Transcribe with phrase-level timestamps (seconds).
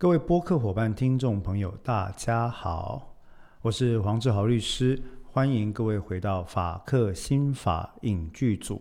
[0.00, 3.16] 各位播客伙伴、听众朋友，大家好，
[3.62, 8.80] 我是黄志豪律师，欢迎各位回到法克新法影剧组。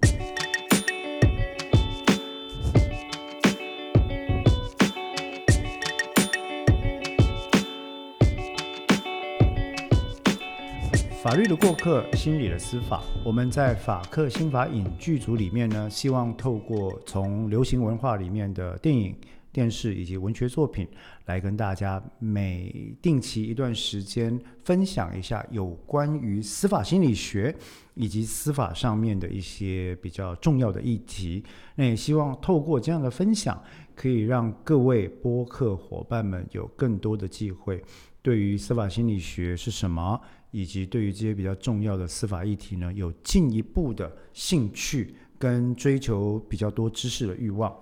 [11.23, 13.02] 法律的过客，心理的司法。
[13.23, 19.18] 我们在法克新法影剧组里面呢，希望透过从流行文化里面的电影、
[19.58, 20.88] 电视以及文学作品，
[21.26, 27.56] 来跟大家每定期一段时间分享一下有关于司法心理学
[27.96, 31.43] 以及司法上面的一些比较重要的议题。
[31.74, 33.59] 那也希望透过这样的分享，
[33.95, 37.84] 可以让各位播客伙伴们有更多的机会，
[38.22, 40.22] 对于司法心理学是什么。
[40.52, 47.76] 以及对于这些比较重要的司法议题呢，有进一步的兴趣跟追求比较多知识的欲望。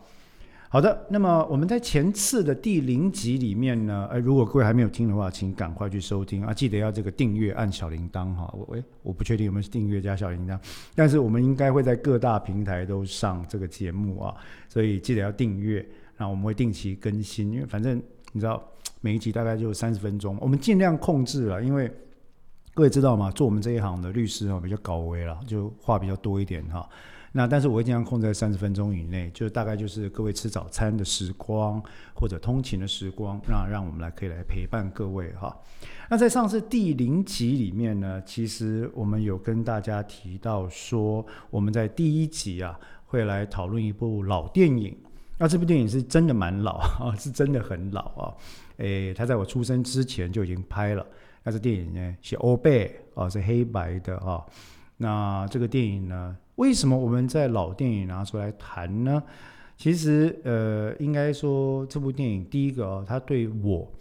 [0.75, 8.53] 好的，那么我们在前次的第零集里面呢，呃，如果各位还没有听的话，请赶快去收听啊，记得要这个订阅按小铃铛哈。
[8.53, 10.59] 我诶，我不确定有没有订阅加小铃铛，
[10.93, 14.35] 但是我们应该会在各大平台都上这个节目啊，
[14.67, 15.87] 所以记得要订阅。
[16.17, 17.97] 那我们会定期更新，因为反正
[18.33, 18.61] 你知道
[18.99, 21.89] 每一集大概就三十分钟，我们尽量控制了，因为。
[22.73, 23.31] 各位知道吗？
[23.31, 26.85] 做我们这一行的律师哦，比较高危了，就话比较多一点哈。
[27.37, 31.83] 那但是我会尽量控制在三十分钟以内，就大概就是各位吃早餐的时光
[32.13, 35.53] 或者通勤的时光，那让我们来可以来陪伴各位哈。
[36.09, 44.97] 那在上次第零集里面呢，其实我们有跟大家提到说，我们在第一集啊会来讨论一部老电影。
[45.37, 48.33] 那这部电影是真的蛮老啊， 是真的很老啊。
[48.77, 51.05] 诶，他在我出生之前就已经拍了。
[51.43, 54.41] 那这电影呢是欧贝啊，是黑白的啊。
[54.95, 59.21] 那这个电影呢，为什么我们在老电影拿出来谈呢？
[59.77, 63.91] 其实呃，应该说这部电影第一个啊，它对我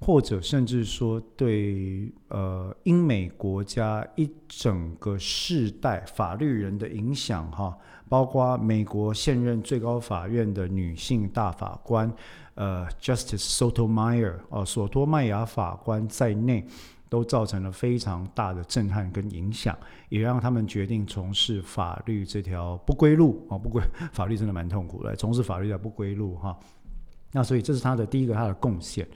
[0.00, 7.76] 或者甚至说对呃英美国家一整个世代法律人的影响哈，
[8.08, 12.10] 包括美国现任最高法院的女性大法官。
[12.54, 16.66] 呃，Justice Sotomayor 哦，索托迈亚法官在内，
[17.08, 19.76] 都造成了非常大的震撼跟影响，
[20.08, 23.82] 也让他们决定从事法律这条不归路哦，不归
[24.12, 26.58] 法律真的蛮痛苦的，从事法律的不归路哈。
[27.32, 29.06] 那所以这是他的第一个他的贡献。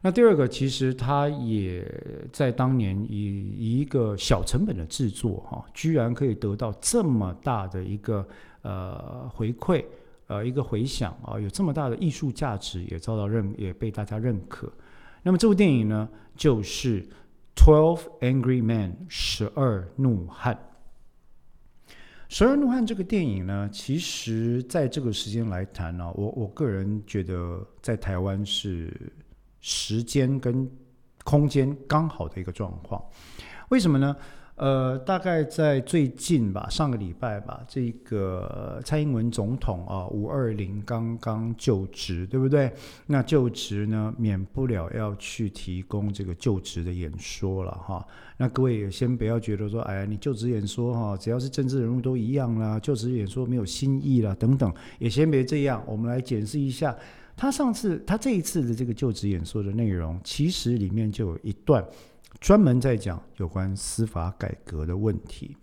[0.00, 1.84] 那第二个，其实他也
[2.32, 8.26] 在当年以一个小成本的制作哈，居然可以得到这么大的一个
[8.62, 9.84] 呃回馈。
[10.28, 14.70] 呃，一个回响啊，有这么大的艺术价值，也遭到认，也被大家认可。
[15.22, 16.06] 那么这部电影呢，
[16.36, 17.02] 就是
[17.58, 20.56] 《Twelve Angry Men》十二怒汉。
[22.28, 29.12] 十二怒汉这个电影呢，其实在这个时间来谈呢，我我个人觉得在台湾是
[29.60, 30.70] 时间跟
[31.24, 33.04] 空间刚好的一个状况。
[33.70, 34.16] 为什么呢？
[34.58, 42.72] 呃，大概在最近吧，上个礼拜吧，这个蔡英文总统啊，五二零刚刚就职，对不对？
[43.06, 48.04] 那就职呢，免不了要去提供这个就职的演说了哈。
[48.36, 55.80] 那各位也先不要觉得说，哎呀，你就职演说哈，只要是政治人物都一样啦，就职演说没有新意啦等等，也先别这样。
[55.86, 56.96] 我们来检视一下，
[57.36, 61.84] 他上次他这一次的这个就职演说的内容，其实里面就有一段。
[62.40, 65.56] 专门在讲有关司法改革的问题，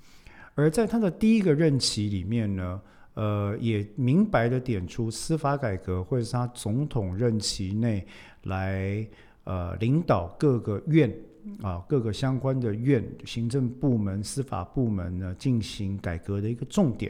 [0.55, 2.81] 而在他的第一个任期里面呢，
[3.13, 8.05] 呃，也明白的点出司法改革会是他总统任期内
[8.43, 9.07] 来
[9.45, 11.13] 呃领导各个院
[11.61, 17.09] 啊各个相关的院行政部门、司法部门呢进行改革的一个重点。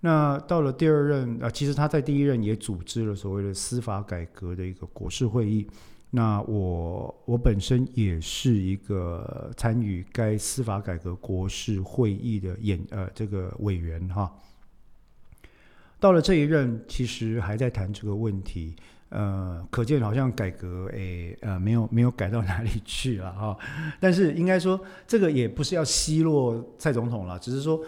[0.00, 5.68] 那到了第二任啊，其实他在第一任也组织了所谓的司法改革的一个国事会议。
[6.14, 14.30] 那我我本身也是一个参与该司法改革国事会议的演呃这个委员哈。
[15.98, 18.76] 到了这一任，其实还在谈这个问题，
[19.08, 23.56] 呃，可见好像改革诶呃没有没有改到哪里去了哈。
[23.98, 27.82] 但是应该说，这个也不是要奚落蔡总统了，只是说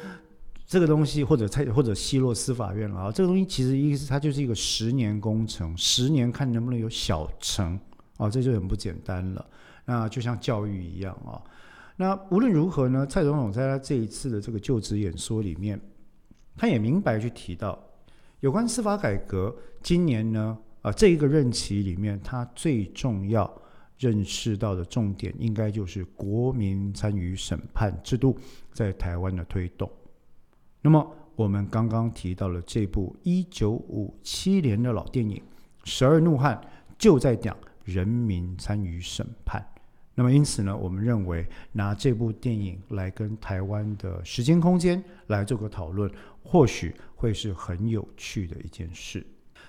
[0.67, 3.13] 这个东西或者蔡或者奚落司法院了啊。
[3.13, 7.79] 这个东西其实意思它就是一个十年工程，十年看能不能有小成。
[8.19, 9.45] 哦，这就很不简单了。
[9.85, 11.43] 那就像教育一样啊。
[11.97, 15.81] 那无论如何呢，蔡总统在他这一次的这个就职演说里面，
[16.57, 17.79] 他也明白去提到
[18.41, 19.55] 有关司法改革。
[19.83, 23.53] 今年呢，啊，这一个任期里面，他最重要
[23.99, 28.39] 认识到的重点，应该就是国民参与审判制度
[28.73, 29.91] 在台湾的推动。
[30.81, 35.37] 那么，我们刚刚提到了这部一九五七年的老电影
[35.85, 36.57] 《十二怒汉》。
[36.97, 39.65] 就在讲人民参与审判。
[40.15, 46.11] 那么因此呢，我们认为拿这部电影来跟台湾的时间空间来做个讨论，
[46.43, 49.21] 或许会是很有趣的一件事。《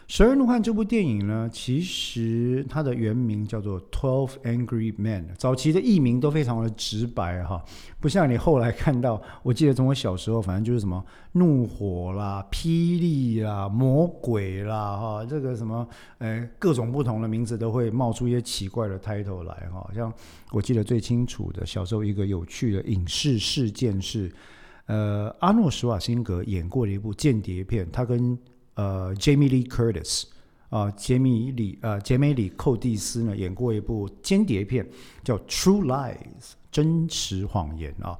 [0.07, 7.63] 十二怒汉》这部电影呢，其实它的原名叫做《Twelve Angry Men》，早期的译名都非常的直白哈，
[7.99, 15.87] 不像你后来看到，我记得从我小时候，反正就是什么怒火啦、霹雳啦、魔鬼啦哈，这个什么
[16.19, 19.89] 呃各种不同的名字都会冒出一些奇怪的 title 来哈。
[19.93, 20.13] 像
[20.51, 24.31] 我记得最清楚的小时候一个有趣的影视事件是，
[24.85, 28.37] 呃，阿诺·施瓦辛格演过的一部间谍片，他跟
[28.75, 30.23] 呃，Jamie Lee Curtis
[30.69, 34.85] 啊，杰米里呃，杰梅里寇蒂斯呢演过一部间谍片，
[35.23, 36.13] 叫《True Lies》
[36.71, 38.19] 真实谎言啊。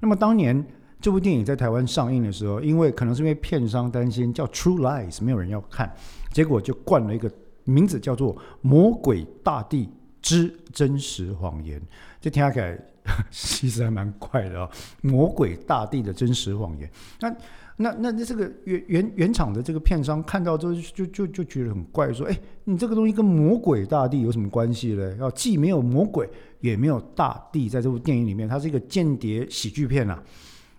[0.00, 0.64] 那么当年
[1.00, 5.92] 这部电影在台湾上映的时候，因为可能是因为片商担心叫《True Lies》没有人要看，
[6.32, 7.30] 结果就冠了一个
[7.64, 9.88] 名字叫做《魔鬼大地
[10.22, 11.80] 之真实谎言》，
[12.20, 12.78] 这听起来
[13.30, 14.70] 其实还蛮怪的啊，
[15.08, 16.88] 《魔鬼大地的真实谎言》。
[17.20, 17.34] 那
[17.78, 25.16] 那那那这个原原原厂的这个片商看到之后就就就觉得很怪，说：“哎，你这个东西跟魔鬼大帝有什么关系呢？
[25.18, 26.28] 要既没有魔鬼，
[26.60, 30.22] 也没有大帝，在这部电影里面，它是一个间谍喜剧片呐。”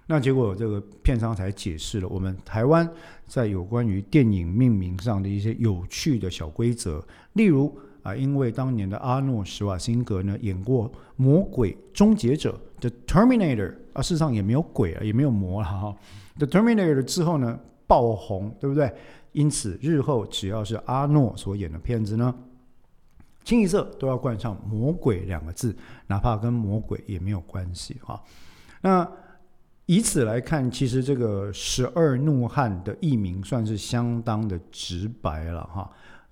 [0.10, 2.90] 那结果这个片商才解释了我们台湾
[3.26, 15.94] 在有关于电影命名上的一些有趣的小规则，例如啊，因为当年的阿诺·施瓦辛格呢演过《魔鬼终结者》的 Terminator 啊，事实上也没有鬼啊，也没有魔了哈。
[16.38, 18.94] The Terminator 之后呢，爆红，对不对？
[19.34, 22.34] 因此日后只要是阿诺所演的片子呢，
[23.44, 25.76] 清一色都要冠上“魔鬼”两个字，
[26.08, 28.22] 哪怕跟魔鬼也没有关系哈。
[28.82, 29.10] 那
[29.86, 35.90] 以此来看，其实这个“十二怒汉”的译名算是相当的直白了哈。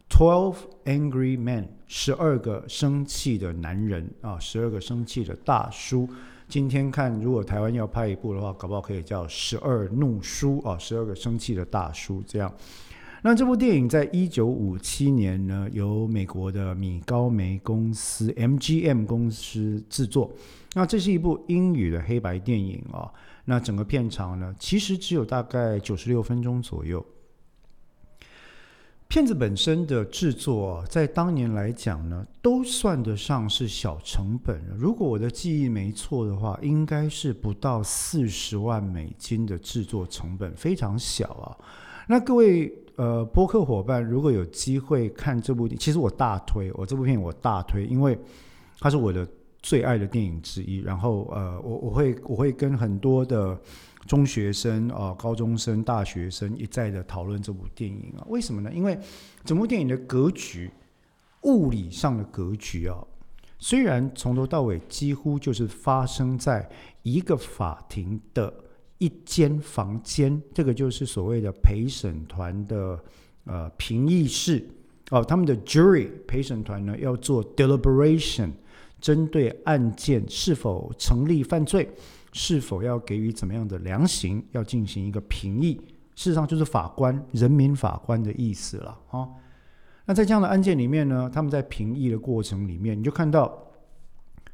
[0.10, 6.10] Twelve Angry Men，十二个生气的男人啊，十二个生气的大叔。
[6.48, 12.52] 今天看，如果台湾要拍一部的话，搞不好可以叫《十二怒叔》啊，十二个生气的大叔这样。
[13.24, 20.32] 那这部电影在一九五七年呢，由美国的米高梅公司 （MGM 公司）制作。
[20.76, 23.12] 那这是一部英语的黑白电影啊。
[23.46, 27.04] 那整个片长呢，其实只有大概九十六分钟左右。
[29.08, 34.62] 片子本身的制作，啊在当年来讲呢，都算得上是小成本。
[34.78, 41.56] 如果我的记忆没错的话，应该是不到四十万美金的制作成本，非常小啊。
[42.08, 48.20] 那各位呃播客伙伴，如果有机会看这部电影，其实我大推，我这部片我大推，因为
[48.80, 49.26] 它是我的
[49.62, 50.80] 最爱的电影之一。
[50.80, 53.58] 然后呃，我我会我会跟很多的。
[54.06, 58.72] 中学生啊，高中生、大学生一再的讨论这部电影啊，为什么呢？
[58.74, 58.98] 因为
[59.44, 60.70] 整部电影的格局，
[61.42, 62.98] 物理上的格局啊，
[63.58, 66.70] 虽然从头到尾几乎就是发生在
[67.02, 68.54] 一个法庭的
[69.00, 73.04] 一间房间，这个就是所谓的陪审团的
[73.46, 74.64] 呃评议室
[75.10, 78.52] 哦，他们的 jury 陪审团呢要做 deliberation，
[79.02, 81.90] 针对案件是否成立犯罪。
[82.38, 84.44] 是否要给予怎么样的量刑？
[84.52, 85.76] 要进行一个评议，
[86.16, 89.26] 事实上就是法官、人民法官的意思了啊。
[90.06, 93.58] 那在这样的案件里面呢，他们在评议的过程里面，你就看到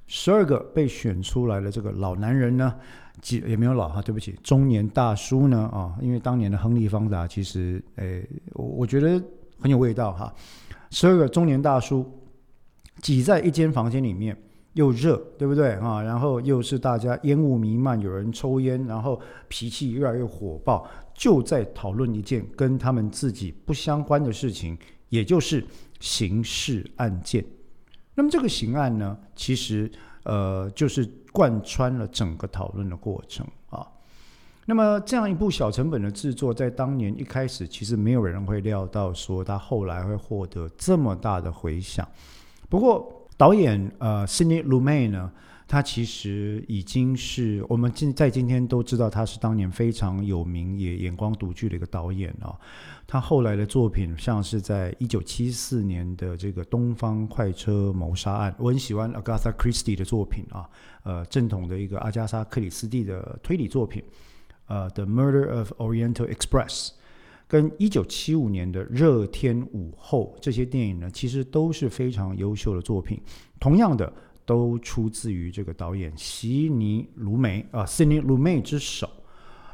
[0.05, 2.75] 十二个被选出来的这个老男人呢，
[3.20, 9.20] 几也没有老哈，对不起，中年大叔呢啊，因为当年的亨利·方达其实诶，我我觉得
[9.60, 10.32] 很有味道哈。
[10.91, 12.05] 十二个中年大叔
[13.01, 14.38] 挤在一间房间里面。
[14.74, 16.01] 又热，对不对啊？
[16.01, 24.78] 然后又是大家烟雾弥漫，有人抽烟，然后脾气越来越火爆，就在讨论一件跟他们自己不相关的事情，
[25.10, 25.66] 也就是
[26.00, 27.46] 刑事案件。
[28.16, 29.92] 那么这个刑案呢，其实
[30.24, 33.86] 呃，就是贯穿了整个讨论的过程啊。
[34.66, 42.08] 那么这样一部小成本的制作，在当年一开始，其实没有人会料到说，他后来会获得这么大的回响。
[42.70, 45.31] 不过，导演呃，Sidney Lumet 呢，
[45.67, 52.53] 他其实已经是我们今在今天都知道他是当年非常有名也眼光独具的一个导演啊。
[53.07, 60.69] 他后来的作品像是在一九七四年的这个《东方快车谋杀案》，我很喜欢 Agatha Christie 的作品啊，
[61.01, 64.03] 呃，正统的一个阿加莎克里斯蒂的推理作品，
[64.67, 66.89] 呃，《The Murder of Oriental Express》。
[67.51, 73.22] 跟一九七五年的《热天午后》这些电影呢，其实都是非常优秀的作品。
[73.60, 74.10] 同样的，
[74.46, 79.10] 都出自于这个导演悉尼·卢梅啊，悉尼·卢梅之手。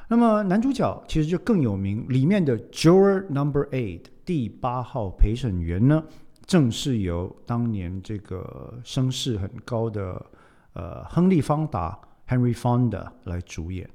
[0.08, 6.04] 那么男主角其实就更有名，里面的 Juror Number Eight 第八号陪审员呢，
[6.48, 10.26] 正是由当年这个声势很高的
[10.74, 13.88] 呃亨利·方达 （Henry Fonda） 来主演。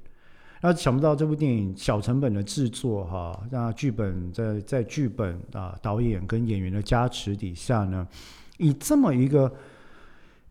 [0.65, 8.07] 那想不到这部电影小成本的制作，哈，那剧本在在剧本啊导演跟演员的加持底下呢，
[8.57, 9.53] 以这么一个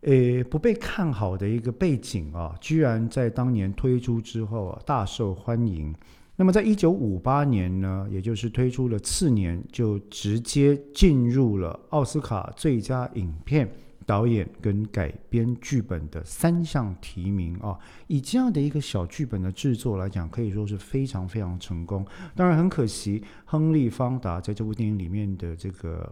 [0.01, 5.91] 呃不被看好的一个背景啊，居然在当年推出之后啊大受欢迎。
[6.35, 13.67] 那么在一九五八年呢，也就是推出了次年，就直接进入了奥斯卡最佳影片。
[14.05, 22.05] 导演跟改编剧本的三项提名啊，以这样的一个小剧本的制作来讲，可以说是非常非常成功。
[22.35, 26.11] 当然很可惜，亨利·方达在这部电影里面的这个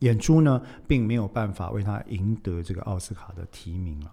[0.00, 4.10] 演出呢，并没有办法为他赢得这个奥斯卡的提名了。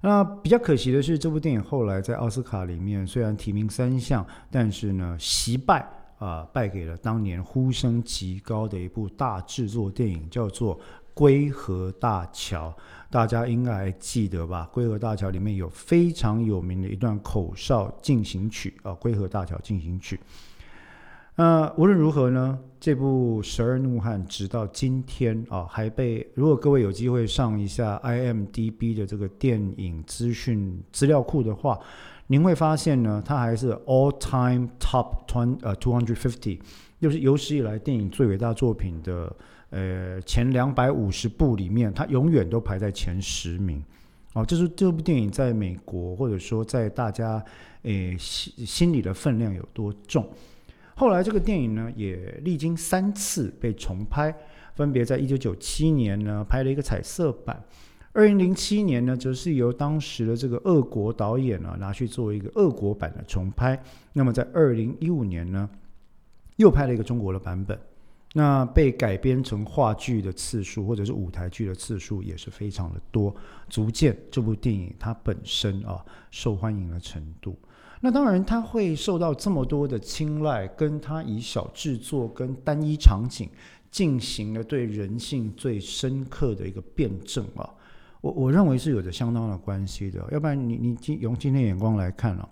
[0.00, 5.86] 那比较可惜的是，这部电影后来在奥斯卡里面虽然提名三项，但是呢，惜败
[6.18, 10.80] 啊，败给了当年呼声极高的一部大制作电影，叫做。
[11.16, 12.76] 龟河大桥，
[13.10, 14.68] 大家应该还记得吧？
[14.70, 20.16] 龟河大桥里面有非常有名的一段口哨进行曲啊，《龟河大桥进行曲》。
[21.36, 31.80] 那无论如何呢，这部《十二怒汉》直到今天啊，还被如果各位有机会上一下 IMDB 的这个电影资讯资料库的话，
[32.26, 36.60] 您会发现呢，它还是 All Time Top Twenty 呃 Two Hundred Fifty，
[37.00, 39.34] 就是有史以来电影最伟大作品的。
[39.76, 43.84] 呃，前两百五十部里面，它永远都排在前十名，
[44.32, 47.44] 哦，就是这部电影在美国或者说在大家
[47.82, 50.26] 诶心心里的分量有多重。
[50.94, 54.34] 后来这个电影呢，也历经三次被重拍，
[54.74, 57.62] 分别在一九九七年呢拍了一个彩色版，
[58.14, 63.78] 二零零七年呢，则是由当时的这个俄国导演呢拿去做一个俄国版的重拍。
[64.14, 65.68] 那么在二零一五年呢，
[66.56, 67.78] 又拍了一个中国的版本。
[68.38, 73.34] 那被改编成话剧的次数，或者是舞台剧的次数也是非常的多，
[73.70, 77.58] 足见这部电影它本身啊受欢迎的程度。
[78.02, 83.48] 那当然，它会受到这么多的青睐，跟它以小制作跟单一场景
[83.90, 87.66] 进行了对人性最深刻的一个辩证啊，
[88.20, 90.22] 我我认为是有着相当的关系的。
[90.30, 92.46] 要不然，你你今用今天眼光来看啊，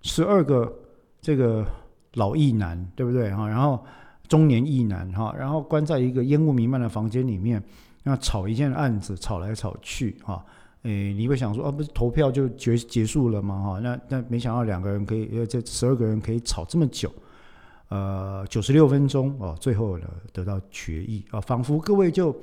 [0.00, 0.72] 十二个
[1.20, 1.66] 这个
[2.12, 3.48] 老艺男，对不对哈？
[3.48, 3.84] 然后。
[4.26, 7.62] 中年异男哈，然后关在一个烟雾弥漫的房间里面，
[8.02, 10.44] 那吵一件案子，吵来吵去哈，
[10.82, 13.62] 诶，你会想说，哦，不是投票就结结束了吗？
[13.62, 17.12] 哈，那那没想到两个人可以，呃，这十二个人可以吵这么久，
[17.90, 22.34] 呃，九十六分钟哦，最后呢得到决议啊，仿佛各位就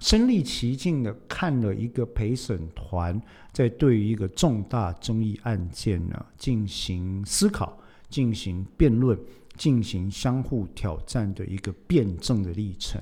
[0.00, 3.20] 身临其境的看了一个陪审团
[3.52, 7.76] 在对于一个重大争议案件呢进行思考、
[8.10, 9.18] 进行辩论。
[9.56, 13.00] 进行相互挑战的一个辩证的历程。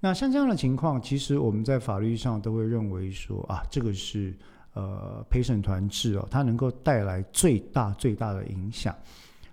[0.00, 4.34] 那像这样的情况，其实我们在法律上都会认为说啊，这个是
[4.74, 8.94] 呃陪审团制哦，它能够带来最大最大的影响。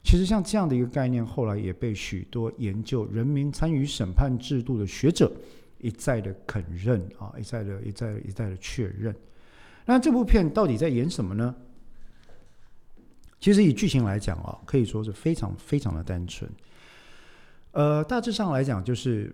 [0.03, 5.31] 其实像这样的一个概念，后来也被许多研究人民参与审判制度的学者
[5.77, 9.13] 一再的肯认啊，一再的一再一再的确认。
[9.85, 11.55] 那这部片到底在演什么呢？
[13.39, 16.49] 其实以剧情来讲啊，可以说是非常非常的单纯。
[17.71, 19.33] 呃，大致上来讲就是，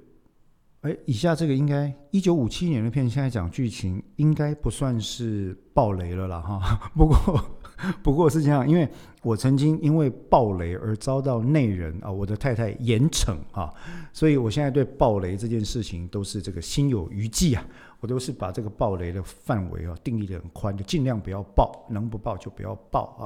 [0.82, 6.90] 哎，以下这个应该一九五七年的片，现在讲剧情应该不算是暴雷了啦哈。
[6.96, 7.46] 不过
[8.04, 8.88] 不过是这样，因为
[9.22, 13.74] 我曾经因为暴雷而遭到内人啊，我的太太严惩啊，
[14.14, 17.66] 所以我现在对暴雷这件事情都是这个心有余悸啊，
[18.00, 23.26] 我都是把这个暴雷的范围啊定义的很宽，就尽量不要爆，能不爆就不要爆啊。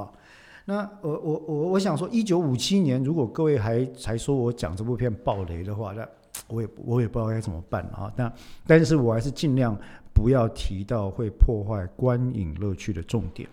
[0.64, 6.06] 那我我我我想说，一九五七年，如果各位还还说我讲这部片爆雷的话，那
[6.48, 8.12] 我也我也不知道该怎么办啊。
[8.16, 8.32] 那
[8.66, 9.76] 但是我还是尽量
[10.12, 13.48] 不要提到会破坏观影乐趣的重点。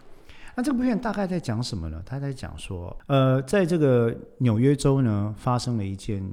[0.55, 2.01] 那这部片大概在讲什么呢？
[2.05, 6.23] 他在讲说，呃，在这个纽约州呢，发生了一件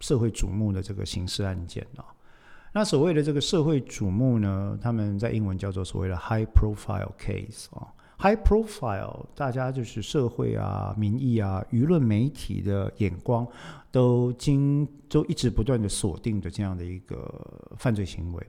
[0.00, 2.04] 社会瞩目的这个刑事案件啊。
[2.72, 7.86] 那所谓的这个社会瞩目呢，他们在英文叫做所谓的 high profile case 啊。
[8.18, 13.46] High profile，大家就是社会啊、民意啊、舆论媒体的眼光，
[13.90, 18.46] 都经都一直不断的锁定的这样的一个犯罪行为。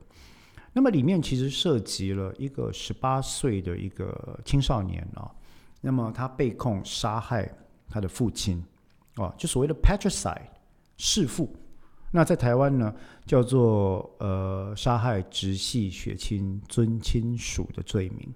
[0.72, 5.30] 那么里面其实涉及了一个十八岁的一个青少年啊，
[5.80, 7.50] 那么他被控杀害
[7.88, 8.64] 他的父亲，
[9.16, 10.48] 哦，就所谓的 patricide
[10.96, 11.54] 弑父。
[12.12, 12.94] 那在台湾呢，
[13.26, 18.32] 叫做呃杀害直系血亲尊亲属的罪名。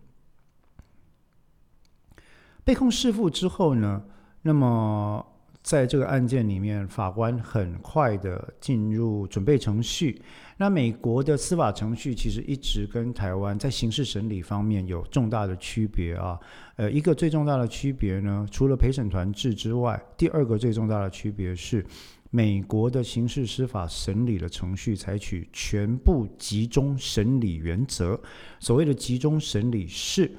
[2.65, 4.03] 被控弑父之后呢，
[4.43, 5.25] 那么
[5.63, 10.21] 在这个案件里面，法官很快的进入准备程序。
[10.57, 16.39] 那美国的司法程序其实一直跟台湾在刑事审理方面有重大的区别啊。
[16.77, 21.85] 呃，一个最重大的区别呢，除了陪审团制之外，第二个最重大的区别是，
[22.31, 28.19] 美国的刑事司法审理的程序采取全部集中审理原则。
[28.59, 30.31] 所谓的集中审理是，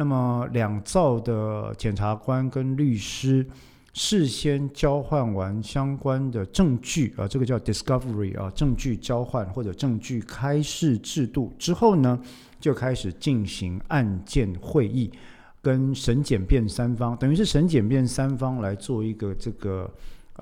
[0.00, 3.46] 那么两造的检察官跟律师。
[3.92, 12.18] 事先交换完相关的证据啊，这个叫 discovery 啊，证据交换或者证据开示制度之后呢，
[12.60, 15.10] 就开始进行案件会议，
[15.60, 19.92] 跟审检辩三方，等于是审检辩三方来做一个这个。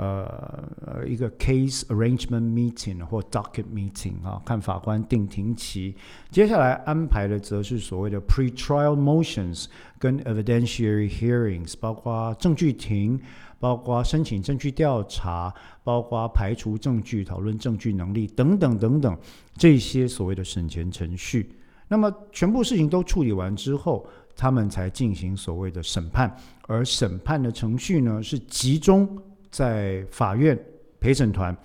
[0.00, 5.92] 呃，一个 case arrangement meeting 或 docket meeting 啊，看法官定庭期。
[6.30, 9.66] 接下来安排的则是所谓的 pre-trial motions
[9.98, 13.18] 跟 evidentiary hearings，包括证据庭，
[13.58, 15.52] 包括申请证据调查，
[15.82, 19.18] 包括排除证据、讨论证据能力等等等等
[19.56, 21.50] 这些所谓的审前程序。
[21.88, 26.32] 那么全部事情都处理完之后，他们才进行所谓的审判。
[26.68, 29.08] 而审判的程序呢，是集中。
[29.50, 30.58] 在法院
[31.00, 31.56] 陪审团，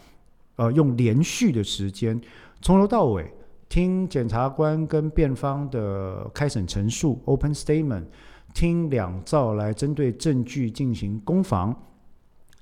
[0.56, 2.20] 呃，用连续的时间
[2.62, 3.32] 从头到尾
[3.68, 8.06] 听检察官跟辩方的开审陈述 （open statement），
[8.54, 11.76] 听两造来针对证据进行攻防，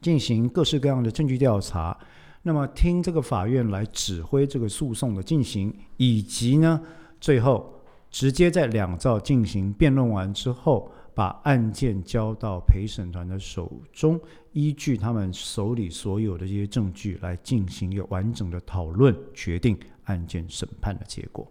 [0.02, 1.98] 进行各式各样的证据调查。
[2.44, 6.82] 那么听这个法院来指挥这个诉讼的进行，以及呢，
[7.20, 7.74] 最后
[8.10, 10.92] 直接在两造进行辩论完之后。
[11.14, 14.18] 把案件交到陪审团的手中，
[14.54, 21.48] 依据他们手里所有的这些证据来进行一个完整的讨论，决定案件审判的结果。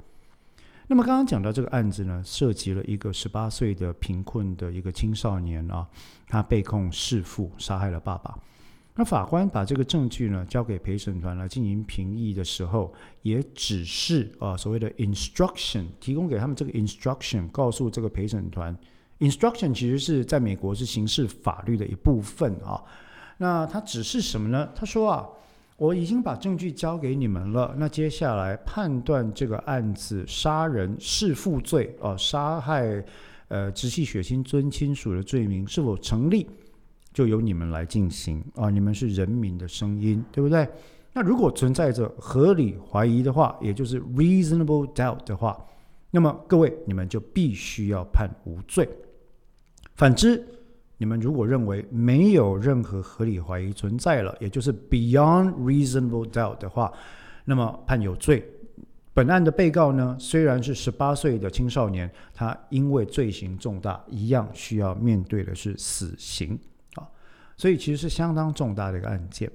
[0.86, 5.88] 那么刚刚讲到这个案子呢，涉及了一个十八岁的贫困的一个青少年啊，
[6.26, 8.36] 他被控弑父，杀害了爸爸。
[8.96, 12.92] 那法官把这个证据呢交给陪审团来进行评议的时候，
[13.22, 18.76] 也只是啊所谓的 instruction 提供给他们这个 instruction，告诉这个陪审团。
[19.20, 22.82] Instruction 其实是在美国是刑事法律的一部分啊。
[23.38, 24.68] 那它只是什么呢？
[24.74, 25.26] 他说啊，
[25.76, 27.74] 我已经把证据交给你们了。
[27.78, 33.02] 那接下来判断这个案子杀人弑父罪啊，杀害
[33.48, 36.46] 呃直系血亲尊亲属的罪名是否成立，
[37.14, 38.68] 就由你们来进行啊。
[38.68, 40.68] 你们是人民的声音，对不对？
[41.12, 45.58] 那如果存在着合理怀疑的话，也就是 reasonable doubt 的话，
[46.10, 48.88] 那么各位你们就必须要判无罪。
[50.00, 50.42] 反之，
[50.96, 56.90] 你们如果认为没有任何合理怀疑存在了，也就是 beyond reasonable doubt 的话，
[57.44, 58.42] 那么判有罪。
[59.12, 66.58] 本案的被告呢，虽然是十八岁的青少年，他因为罪行重大，一样需要面对的是死刑
[66.94, 67.06] 啊。
[67.58, 69.52] 所以其实是相当重大的一个案件。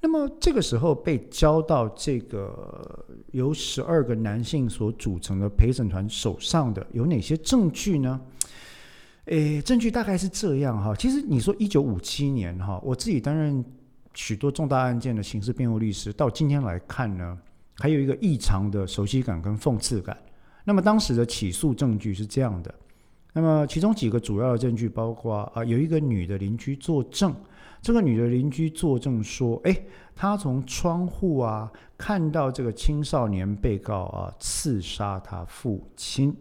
[0.00, 8.20] 那么这个时候被交到这个由十二个男性所组成的陪审团手上的有哪些证据呢？
[9.26, 10.94] 诶，证据大概是这样哈。
[10.94, 13.64] 其实你说一九五七年哈，我自己担任
[14.12, 17.38] 许多重大案件的刑事辩护律师，到今天来看呢，
[17.78, 20.16] 还有一个异常的熟悉感跟讽刺感。
[20.62, 22.74] 那么当时的起诉证据是这样的，
[23.32, 27.34] 那么其中几个主要的证据包括啊，有一个女的邻居作证，
[27.80, 29.74] 这个女的邻居作证说，哎，
[30.14, 36.36] 她从窗户啊看到这个青少年被告啊刺杀他父亲。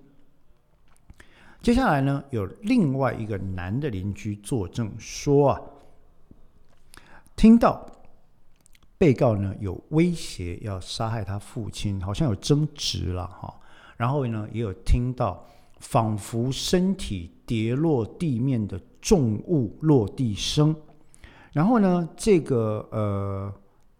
[1.64, 5.62] 接下来呢，有另外一个男的邻居作证说啊，
[7.38, 7.90] 听到
[8.98, 13.62] 被告呢有威胁要杀害他父亲，好像有争执了哈。
[13.96, 15.48] 然后呢，也有听到
[15.80, 20.76] 仿佛身体跌落地面的重物落地声。
[21.54, 23.54] 然后呢，这个呃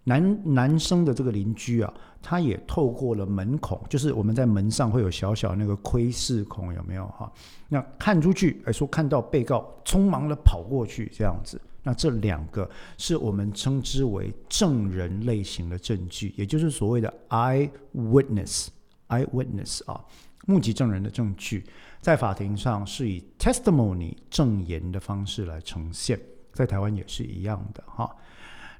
[0.04, 1.94] 男男生的这个邻居啊。
[2.24, 7.30] 他也透过了门孔，就是我们在门上会有小小那个窥视孔，有没有哈？
[7.68, 20.02] 那看出去，哎，说看到被告匆忙的跑过去这样子，那这两个是我们称之为证人类型的证据，也就是所谓的 eye witness，eye witness 啊，
[20.48, 21.66] 目击证人的证据，
[22.00, 26.18] 在法庭上是以 testimony 证言的方式来呈现，
[26.54, 28.10] 在台湾也是一样的哈。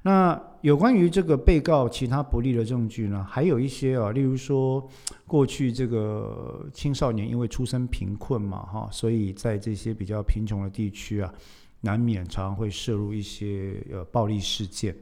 [0.06, 3.26] 那有关于这个被告其他不利的证据呢？
[3.26, 4.86] 还有一些啊，例如说，
[5.26, 11.32] 过去这个青少年因为出身贫困嘛，哈，所以在这些比较贫穷的地区啊，
[11.80, 14.94] 难免常常会涉入一些呃暴力事件，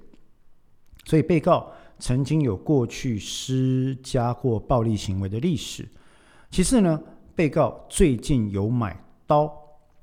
[1.04, 5.84] 所以被告曾经有过去施加过暴力行为的历史。
[6.48, 7.02] 其次呢，
[7.34, 9.52] 被告最近有买刀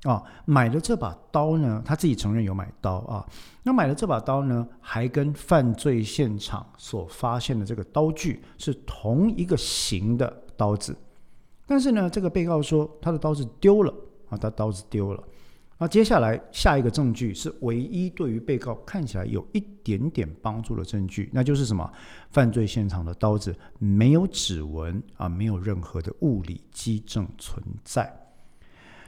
[0.04, 3.26] 啊，买了这把刀呢，他自己承认有买刀啊。
[3.62, 10.96] 那买了这把刀呢，还跟犯罪现场所发现的这个刀具是同一个型的刀子。
[11.66, 13.94] 但是呢，这个被告说他的刀子丢了
[14.30, 15.22] 啊，他刀子丢了。
[15.76, 21.90] 那接下来下一个证据是唯一对于被告看起来有一点点帮助的证据，那就是什么？
[22.30, 28.14] 犯罪现场的刀子没有指纹啊，没有任何的物理基证存在。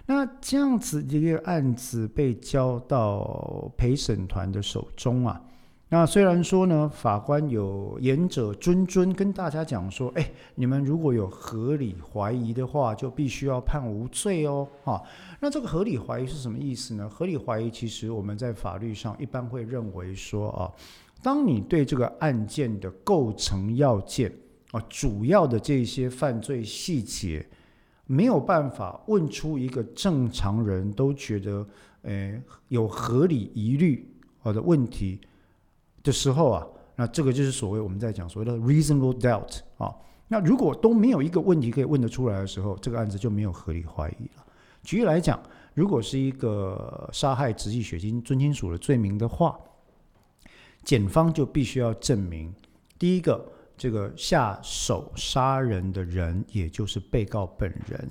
[0.06, 5.40] 那这样子一个案子被交到陪审团的手中啊，
[5.88, 15.00] 那虽然说呢，法官有言者谆谆跟大家讲说，哎，你们如果有合理怀疑的话，就必须要判无罪哦，啊，
[15.40, 17.08] 那这个合理怀疑是什么意思呢？
[17.08, 20.72] 合理怀疑其实我们在法律上一般会认为说啊，
[21.22, 24.32] 当你对这个案件的构成要件
[24.72, 27.46] 啊，主要的这些犯罪细节。
[28.12, 31.66] 没有办法问出一个正常人都觉得，
[32.02, 34.06] 呃，有合理疑虑
[34.42, 35.18] 或的问题
[36.02, 39.96] 的时候啊，那这个就是所谓我们在讲所谓的 reasonable doubt 啊。
[40.28, 44.44] 那如果都没有一个问题可以问得出来的时候，这个案子就没有合理怀疑了。
[44.82, 49.58] 举例来讲，如果是一个杀害直系血亲尊亲属的罪名的话，
[50.84, 52.54] 检方就必须要证明
[52.98, 53.42] 第一个。
[53.82, 58.08] 这个下手杀人的人，也就是被告本人。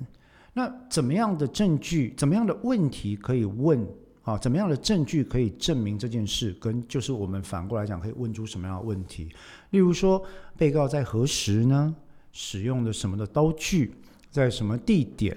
[0.52, 3.82] 那怎么样的证据，怎么样的问题可以问
[4.22, 4.36] 啊？
[4.36, 6.52] 怎么样的证据可以证明这件事？
[6.60, 9.34] 跟就是我们反过来讲，可以问出什么样的问题？
[9.70, 10.22] 例如说，
[10.58, 11.96] 被告在何时呢？
[12.32, 13.94] 使用的什么的刀具？
[14.30, 15.34] 在什么地点？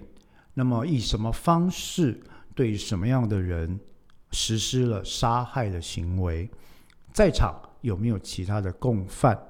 [0.54, 2.20] 那么以什么方式
[2.54, 3.80] 对什么样的人
[4.32, 6.50] 实施了杀害的行为？
[7.14, 9.42] 在场有没有其他的共犯？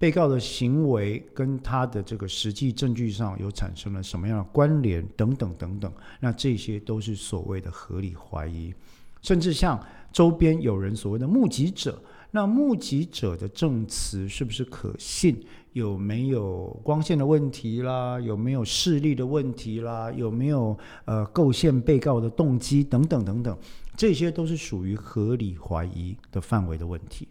[0.00, 8.72] 被告的行为跟他的这个实际证据上有产生了什么样的关联等等等等，那这些都是所谓的合理怀疑，
[9.20, 9.78] 甚至像
[10.10, 15.36] 周边有人所谓的目击者，那目击者的证词是不是可信？
[15.74, 18.18] 有没有光线的问题啦？
[18.18, 20.10] 有没有视力的问题啦？
[20.12, 23.54] 有没有呃构陷被告的动机等等等等，
[23.98, 27.28] 这些都是属于合理怀疑的范围的问题。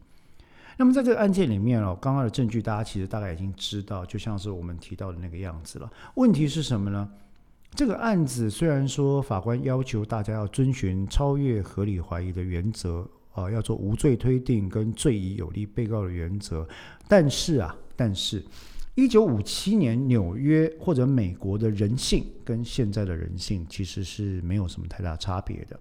[0.79, 5.91] 那么在这个案件里面哦，刚刚的证据大家其实大概已经知道，就像是我们提到的那个样子了。
[6.15, 7.09] 问题是什么呢？
[7.75, 16.65] 这个案子虽然说法官要求大家要遵循超越合理怀疑的原则啊，要做无罪推定跟罪疑有利被告的原则，
[17.09, 18.41] 但是啊，但是，
[18.95, 25.77] 一九五七年纽约或者美国的人性跟现在的人性其实是没有什么太大差别的。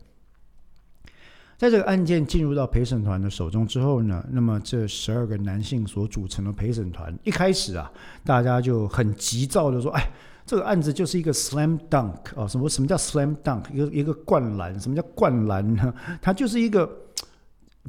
[1.59, 7.91] 在这个案件进入到陪审团的手中之后呢，那么这十二个男性所组成的陪审团，一开始啊，
[8.25, 10.09] 大家就很急躁的说：“哎，
[10.47, 13.65] 这个案子就是一个 slam dunk 啊，什么什么叫 slam dunk？
[13.73, 15.93] 一个一个灌篮，什么叫灌篮呢？
[16.23, 16.89] 它就是一个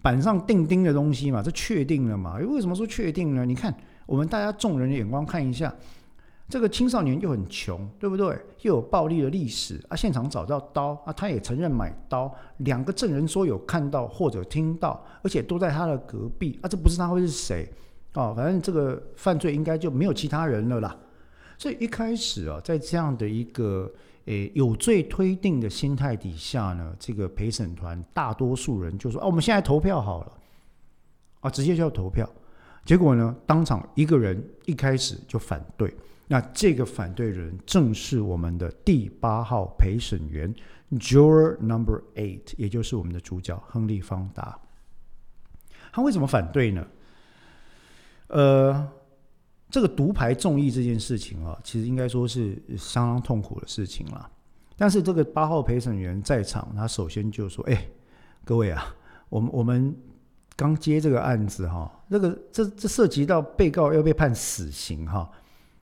[0.01, 2.37] 板上钉钉的东西嘛，这确定了嘛？
[2.37, 3.45] 为什么说确定呢？
[3.45, 3.71] 你看，
[4.07, 5.71] 我们大家众人的眼光看一下。”
[6.49, 8.27] 这个青少年又很穷，对不对？
[8.63, 9.95] 又有暴力的历史啊！
[9.95, 12.33] 现场找到刀啊，他也承认买刀。
[12.57, 16.67] 两个证人说有看到或者听到，而且都在他的隔壁啊！
[16.67, 17.71] 这不是他会是谁？
[18.15, 20.97] 哦，反正这个犯罪应该就没有其他人了啦。
[21.55, 23.91] 所以一开始啊，在这样的一个
[24.25, 30.31] 诶有罪推定的心态底下呢，这个陪审团大多数人就说：“哦，我们现在投票好了。”
[31.41, 32.27] 啊，直接就要投票。
[32.83, 35.93] 结果呢，当场一个人一开始就反对。
[36.31, 40.53] 那这个反对人正是我们的第八号陪审员
[40.91, 44.59] ，Juror Number Eight，也就是我们的主角亨利·方达。
[45.91, 46.85] 他为什么反对呢？
[48.27, 48.87] 呃，
[49.71, 54.29] 这个独排众议这件事情啊，其实应该说是相当痛苦的事情了。
[54.77, 57.87] 但是这个八号陪审员在场，他首先就说：“哎，
[58.45, 58.95] 各位啊，
[59.29, 59.97] 我们我们
[60.55, 65.27] 刚接这个案子哈，这个这这涉及到被告要被判死刑哈。”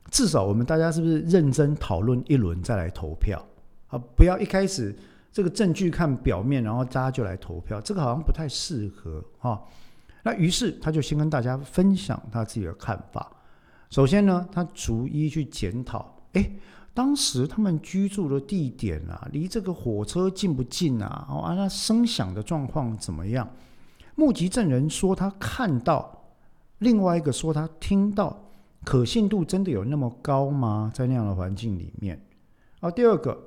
[0.10, 3.44] 至少我们大家是不是认真讨论一轮再来投票
[3.88, 4.00] 啊？
[4.16, 4.96] 不要一开始
[5.34, 9.62] 这个证据看表面，然后大家就来投票，这个好像不太适合哈。
[10.24, 13.32] 那于是他就先跟大家分享他自己的看法。
[13.90, 16.52] 首先呢，他逐一去检讨，哎，
[16.94, 21.28] 当时他们居住的地点啊，离这个火车近不近啊？
[21.30, 23.48] 哦啊，那声响的状况怎么样？
[24.16, 26.24] 目击证人说他看到，
[26.80, 28.44] 另外一个说他听到。
[28.88, 30.90] 可信度真的有那么高吗？
[30.94, 32.18] 在那样的环境里面，
[32.80, 33.38] 啊，第二个，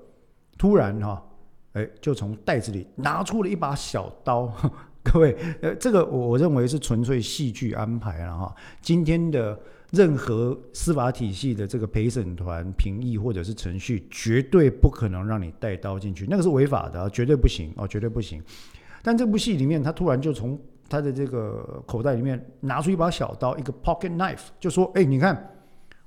[0.59, 1.27] 突然哈，
[1.73, 4.53] 哎，就从袋子里拿出了一把小刀，
[5.03, 8.55] 各位，呃，这个我我认为是纯粹戏剧安排了哈。
[8.83, 9.59] 今天的
[9.93, 18.43] 任何司法体系的这个陪审团评议或者是程序，绝对不可能让你带刀进去，那个是违法的，绝对不行哦，绝对不行。
[19.03, 25.55] 但这部戏里面，他突然就从他的这个口袋里面拿出一把小刀，一个 pocket knife，就说：“哎，你看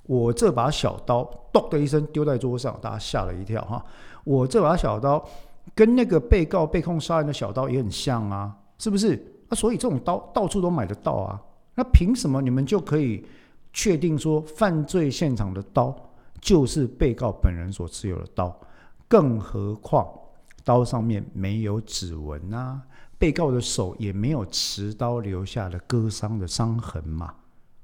[0.02, 3.82] 我这把小刀，咚的一声丢在桌上，大家吓了一跳哈。
[4.22, 5.26] 我这把小刀
[5.74, 9.14] 跟那个被告被控杀人的小刀也很像啊。”是不是
[9.48, 9.54] 啊？
[9.54, 11.40] 所以这种刀到处都买得到啊。
[11.76, 13.24] 那凭什么你们就可以
[13.72, 15.94] 确定说犯罪现场的刀
[16.40, 18.54] 就是被告本人所持有的刀？
[19.08, 20.06] 更何况
[20.64, 22.82] 刀上面没有指纹啊，
[23.18, 27.34] 被告的手也没有持刀留下的割伤的伤痕嘛。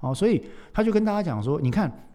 [0.01, 2.09] 哦，所以他就跟大家讲说：“你看，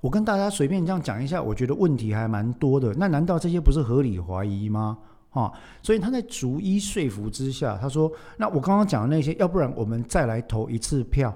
[0.00, 2.94] 我跟大家随便这样讲一下，我觉得问题还蛮多的。
[2.94, 4.98] 那难道这些不是合理怀疑吗？”
[5.30, 11.32] 啊，所以他在逐一说服之下，他说：“那我刚刚讲的那些，要不然我们再来投一次票。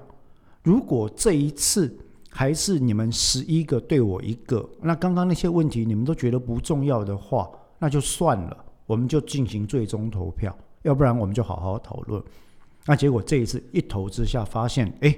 [0.63, 1.95] 如果这一次
[2.29, 7.49] 还是你们十一个对我一个，那刚刚那些问题你们都觉得不重要的话，
[7.79, 10.53] 那就算了，我们就进行最终投票。
[10.85, 12.23] 要不然我们就好好讨论。
[12.85, 15.13] 那结果这一次一投之下，发现哎，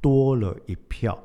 [0.00, 1.16] 多了一票，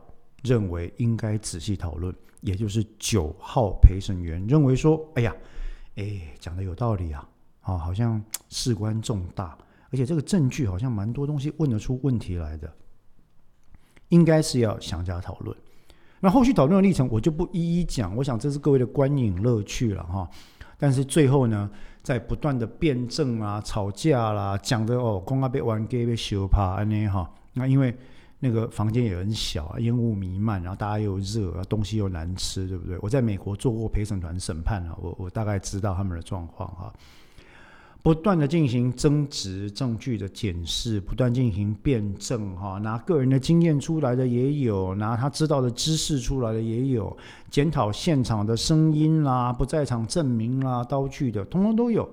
[0.43, 5.35] 认为应该仔细讨论，也就是九号陪审员认为说，哎呀。”
[5.99, 7.27] 哎，讲的有道理啊！
[7.61, 9.57] 啊，好像事关重大，
[9.89, 12.71] 而且这个证据好像蛮多东西问得出问题来的，
[14.09, 15.57] 应该是要详加讨论。
[16.19, 20.29] 那后续讨论的历程我就不一一讲，我想这是各位的观影乐趣了哈。
[20.77, 21.67] 但是最后呢，
[22.07, 27.29] 在不断的辩证啊、吵架啦，讲的哦，公阿被玩 gay 被羞怕安尼哈。
[27.53, 27.93] 那因为。
[28.39, 32.95] 那个房间也很小啊，烟雾弥漫，然后大家又热，东西又难吃，对不对？
[33.01, 36.93] 我在美国做过陪审团审判啊，我我大概知道他们的状况哈。
[38.07, 47.17] 不断的进行争执、证据的检视，不断进行辩证哈，拿个人的经验出来的也有，拿他知道的知识出来的也有，
[47.49, 52.09] 检讨现场的声音啦、不在场证明啦、刀具的，通通都有。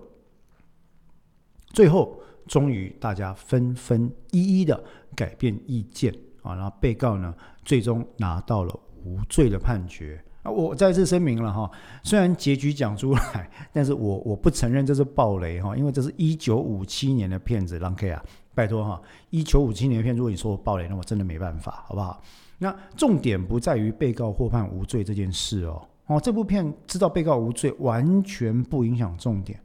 [1.67, 4.83] 最后，终于大家纷纷一一的。
[5.15, 7.33] 改变意见啊，然后被告呢，
[7.65, 10.51] 最终拿到了无罪的判决啊！
[10.51, 11.69] 我再次声明了哈，
[12.05, 18.23] 虽然结局讲出来，但是我我不承认这是暴雷哈，因为这是一九五七年的片子，让 K 啊，
[18.55, 22.23] 拜托哈，一九五七年的片，如果你说我暴雷，那我真的没办法，好不好？
[22.59, 29.59] 那重点不在于被告获判无罪这件事哦，哦，这部片知道被告无罪，完全不影响重点，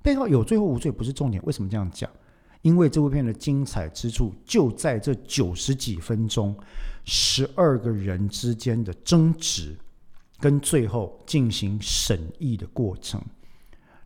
[0.00, 2.08] 被告有罪或无罪不是重点，为什么这样讲？
[2.62, 6.56] 因为这部片的精彩之处就在这九十几分钟，
[7.04, 9.76] 十二个人之间的争执，
[10.40, 13.20] 跟最后进行审议的过程。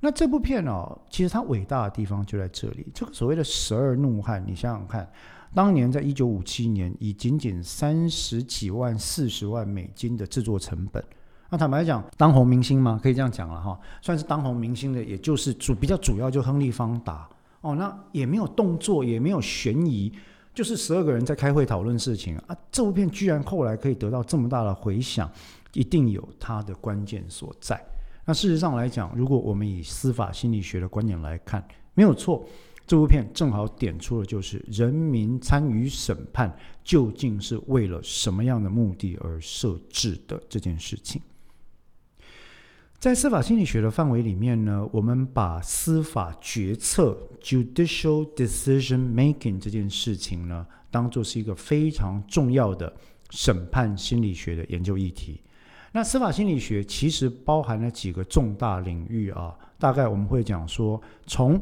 [0.01, 2.87] 那这部片哦，其实它伟大的地方就在这里。
[2.95, 5.11] 这个所谓的“十二怒汉”，你想想看，
[5.53, 11.03] 当年在一九五七年，以仅仅三十几万、四十万美金的制作成本，
[11.51, 13.01] 那坦白讲，当红明星吗？
[13.03, 17.29] 可以这样讲了哈，算是当红明星的，也就是主比较主要就亨利·方达。
[17.61, 20.13] 哦，那也没有动作，也没有悬疑，
[20.55, 22.57] 就是十二个人在开会讨论事情啊。
[22.71, 25.29] 这部片居然后来可以得到这么大的回响，
[25.79, 27.81] 一定有它的关键所在。
[28.25, 31.65] 那事实上来讲，如果我们以司法心理学的观点来看，
[31.95, 32.45] 没有错，
[32.85, 41.23] 这部片正好点出了就是人民参与审判究竟是为了什么样的目的而设置的这件事情。
[42.99, 52.93] 在司法心理学的范围里面呢，我们把司法决策 （judicial decision making） 这件事情呢，当做是一个非常重要的
[53.31, 55.41] 审判心理学的研究议题。
[55.93, 61.61] 那司法心理学其实包含了几个重大领域啊，大概我们会讲说，从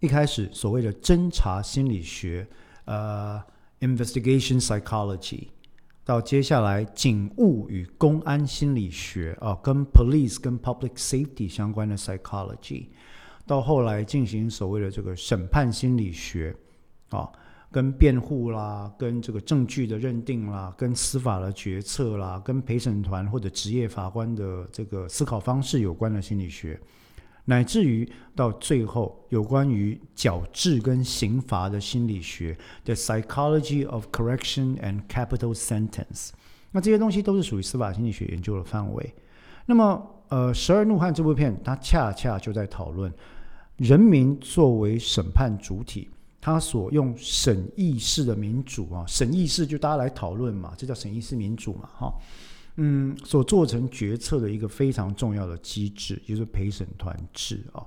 [0.00, 2.46] 一开始所谓的侦查心理学，
[2.86, 3.40] 呃
[3.80, 5.48] ，investigation psychology。
[6.02, 12.86] 到接下来，警务与公安心理学啊，跟 police 跟 public safety 相关的 psychology，
[13.46, 16.56] 到后来进行所谓的这个审判心理学
[17.10, 17.30] 啊，
[17.70, 26.80] 跟辩护啦，跟这个证据的认定啦，跟司法的决策啦，跟陪审团或者职业法官的这个思考方式有关的心理学。
[27.44, 36.30] 乃至于到最后，有关于矫治跟刑罚的心理学，the psychology of correction and capital sentence，
[36.70, 39.14] 那这些东西都是属于司法心理学研究的范围。
[39.66, 43.12] 那么，呃，《十二怒汉》这部片，它恰恰就在讨论
[43.76, 46.08] 人民作为审判主体，
[46.40, 52.14] 他所用审议式的民主啊，审议式就大家来讨论嘛，这叫审议式民主嘛，哈。
[52.76, 57.84] 嗯，所做成决策的一个非常重要的机制，就是陪审团制啊。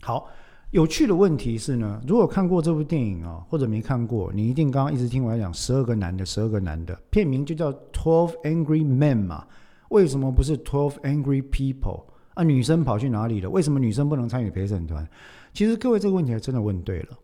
[0.00, 0.28] 好，
[0.70, 9.46] 有趣的问题是呢，如果看过这部电影啊，或者没看过，你一定刚刚一直听我讲十二个男的，十二个男的，片名就叫 Twelve Angry Men 嘛？
[9.90, 12.42] 为什么不是 Twelve Angry People 啊？
[12.42, 13.50] 女生跑去哪里了？
[13.50, 15.06] 为什么女生不能参与陪审团？
[15.52, 17.18] 其实各位这个问题还真的问对了。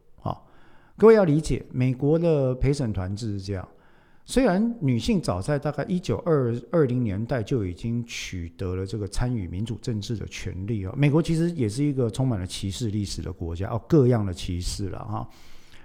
[0.97, 3.69] 各位要理解，美国的陪审团制是这样。
[4.25, 15.29] 虽然女性早在大概一九二二零年代就已经取得了这个参与民主政治的权利啊，美国其实也是一个充满了歧视历史的国家哦，各样的歧视了哈。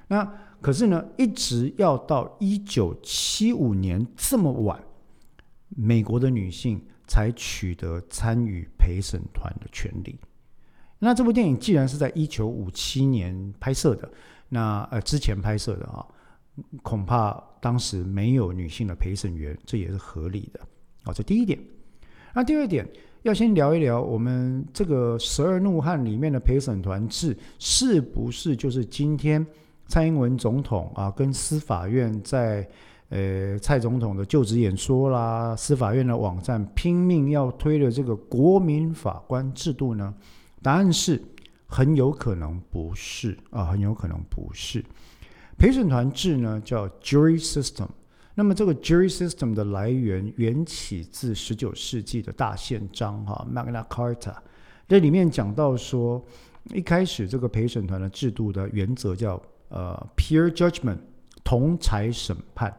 [0.08, 4.82] 那可是呢，一直要到一九七五年这么晚，
[5.70, 10.18] 美国的女性才取得参与陪审团的权利。
[11.00, 14.10] 那这部电影既然是在一九五七年拍摄的，
[14.50, 16.06] 那呃之前拍摄的啊。
[16.82, 20.60] 恐怕当时没有女性的陪审员，这也是合理的。
[21.04, 21.58] 好，这第一点。
[22.34, 22.86] 那第二点，
[23.22, 29.46] 要先聊一聊我们这个十二怒汉里面的陪审团制，是不是就是今天
[29.88, 32.68] 蔡英文总统啊，跟司法院在
[33.08, 40.14] 呃蔡总统的就职演说啦，司法院的网站拼命要推的这个国民法官制度呢？
[40.62, 41.22] 答案是
[41.70, 44.84] 很有可能不是啊，很有可能不是。
[45.58, 47.88] 陪审团制呢叫 jury system，
[48.34, 54.36] 那么这个 jury system 的来源缘起自十九世纪的大宪章哈 Magna Carta，
[54.88, 56.26] 这里面讲到说，
[56.74, 60.98] 一开始这个陪审团的制度的原则叫呃 peer judgment
[61.44, 62.76] 同裁审判，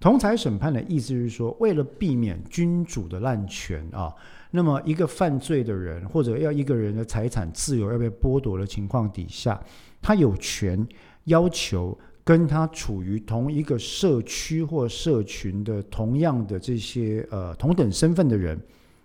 [0.00, 4.12] 同裁审判的意思是说，为了避免君主的滥权啊，
[4.56, 9.60] 那么一个犯罪的人或者要一个人的财产自由要被剥夺的情况底下，
[10.00, 10.86] 他有权
[11.24, 11.98] 要求。
[12.26, 18.58] 跟他处于同一个社区或社群的同样的这些呃同等身份的人，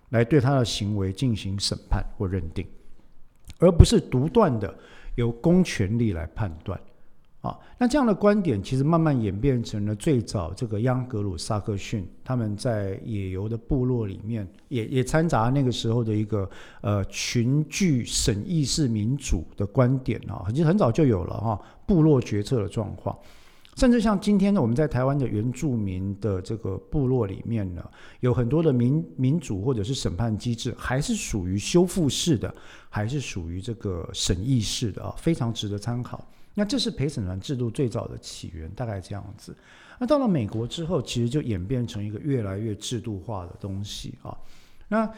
[0.08, 2.66] 来对他的行为进行审判或认定，
[3.58, 4.74] 而不是独断的
[5.16, 6.80] 由公权力来判断。
[7.40, 16.48] 啊，那这样的观点其实慢慢演变成了最早这个央格鲁萨克逊他们在野游的部落里面，也也掺杂那个时候的一个
[16.82, 23.18] 呃群聚审议式民主的观点啊，其实很早就有了哈，部落决策的状况，
[23.76, 27.82] 甚至像今天呢，我们在台湾的原住民的这个部落里面呢，
[28.20, 32.54] 有很多的民民主或者是审判机制，还是属于修复式的，
[32.90, 36.22] 还是属于这个审议式的啊，非常值得参考。
[36.54, 39.56] 那这是陪审团制度最早的起源，大概这样子。
[39.98, 44.36] 那到了美国之后，其实就演变成一个越来越制度化的东西啊。
[44.88, 45.10] 那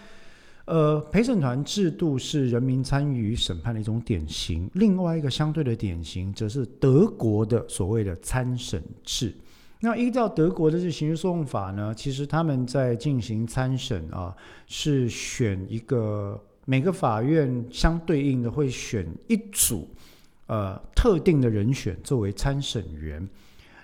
[0.64, 4.70] 呃，陪审团制度是人民参与审判的一种典型。
[4.74, 9.34] 另外一个相对的典型，则是德国的所谓的参审制。
[9.80, 14.32] 那依照德国的这刑事诉讼法呢，其实他们在进行参审啊，
[14.68, 19.88] 是选一个每个法院相对应的会选一组。
[20.52, 23.26] 呃，特定的人选作为参审员，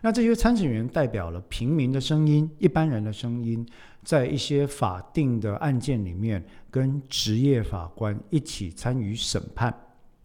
[0.03, 3.67] 那这些参审员代表了平民的声音、一般人的声音，
[4.03, 9.75] 在一些法定的案件里面，跟职业法官一起参与审判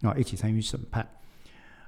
[0.02, 1.08] 啊，一起参与审判。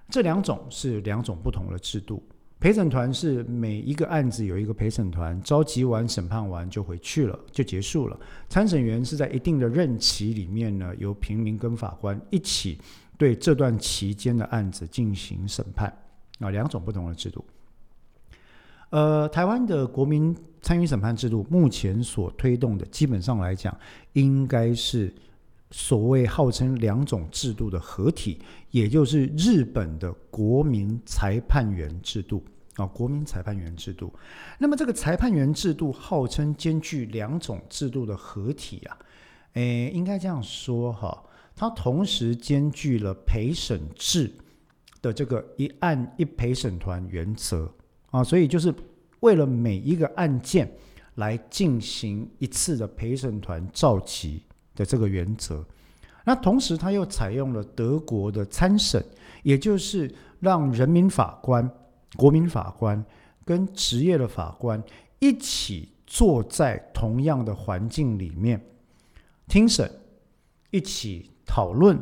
[0.08, 2.22] 这两种是两种不同的制度。
[2.58, 8.18] 陪审团是每一个案子有一个陪审团，召集完审判完就回去了，就结束了。
[8.48, 12.78] 参审员是在一定的任期里面呢，由平民跟法官一起。
[13.18, 15.90] 对这段期间的案子进行审判
[16.38, 17.44] 啊，两种不同的制度。
[18.90, 23.76] 呃，台湾的国民参与审判制度目前所推动的，基本上来讲，
[24.12, 25.12] 应该是
[25.70, 32.44] 所谓号称两种制度的合体，也就是日本的国民裁判员制度
[32.76, 34.12] 啊，国民裁判员制度。
[34.58, 38.96] 那么这个裁判员制度号称兼具两种制度的合体啊，
[39.54, 41.22] 诶，应该这样说哈。
[41.58, 44.30] 它同时兼具了陪审制
[45.00, 47.72] 的这个一案一陪审团原则
[48.10, 48.72] 啊，所以就是
[49.20, 50.70] 为了每一个案件
[51.14, 54.42] 来进行一次的陪审团召集
[54.74, 55.64] 的这个原则。
[56.26, 59.02] 那同时，它又采用了德国的参审，
[59.42, 61.70] 也就是让人民法官、
[62.16, 63.02] 国民法官
[63.46, 64.82] 跟职业的法官
[65.20, 68.60] 一起坐在同样的环境里面
[69.48, 69.90] 听审，
[70.70, 71.30] 一起。
[71.46, 71.98] 讨论，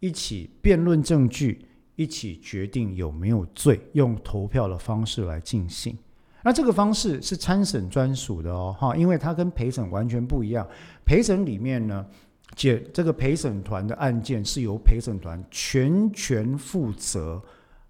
[0.00, 5.98] 一起辩论证据，一起决定有没有罪，用投票的方式来进行。
[6.44, 10.66] 那这个方式是参审专属的哦，哈，因为它跟陪审完全不一样。
[11.04, 12.06] 陪审里面呢，
[12.54, 17.42] 解这个陪审团的案件是由陪审团全权负责，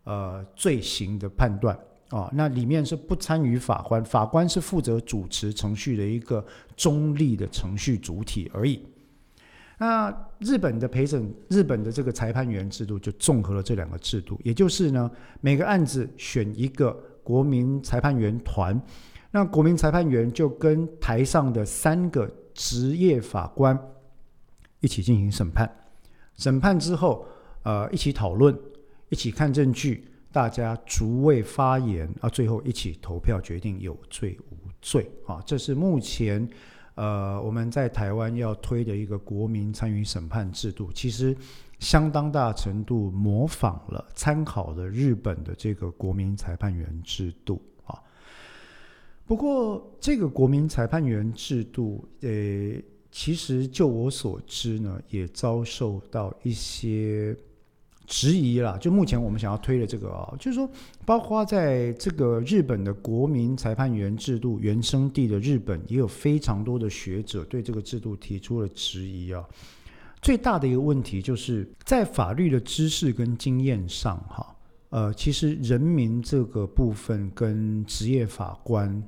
[0.04, 2.30] 呃，罪行的判断啊。
[2.32, 6.44] 那里面是不参与法官，法官是负责主持程序的一个
[6.74, 8.82] 中立的程序主体而已。
[9.78, 15.10] 那日本的陪审，日本的这个裁判员制度就综合了这两个制度，也就是呢，
[15.40, 18.80] 每个案子选一个国民裁判员团，
[19.30, 23.78] 那国民裁判员就跟台上的三个职业法官
[24.80, 25.70] 一起进行审判，
[26.34, 27.24] 审判之后，
[27.62, 28.58] 呃，一起讨论，
[29.08, 30.04] 一起看证据。
[30.30, 36.46] 大家逐位发言啊，最后一起投票决定有罪无罪啊，这是目前
[36.98, 41.36] 呃我们在台湾要推的一个国民参与审判制度，其实
[41.78, 47.94] 相当大程度模仿了、参考了日本的这个国民裁判员制度啊。
[49.24, 52.82] 不过这个国民裁判员制度，呃，
[53.12, 57.36] 其实就我所知呢，也遭受到一些。
[58.08, 60.68] 质疑啦，就目前我们想要推的这个啊，就是说，
[61.04, 69.44] 包括在这个日本的国民裁判员制度原生地的日本，也有非常多的学者对这个制度提出了质疑啊。
[70.22, 74.56] 最大的一个问题就是在法律的知识跟经验上，哈，
[74.88, 79.02] 呃，其实人民这个部分跟职业法官